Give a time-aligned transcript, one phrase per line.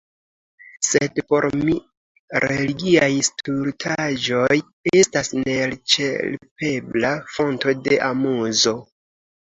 [0.85, 1.75] Sed por mi
[2.45, 4.59] religiaj stultaĵoj
[5.05, 8.79] estas neelĉerpebla fonto de amuzo.